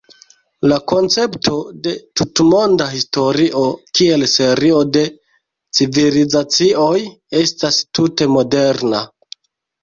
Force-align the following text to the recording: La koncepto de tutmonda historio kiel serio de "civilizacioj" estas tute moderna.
La 0.69 0.75
koncepto 0.91 1.57
de 1.87 1.91
tutmonda 2.21 2.87
historio 2.93 3.61
kiel 3.99 4.25
serio 4.31 4.79
de 4.97 5.05
"civilizacioj" 5.81 6.89
estas 7.43 7.79
tute 8.01 8.31
moderna. 8.39 9.05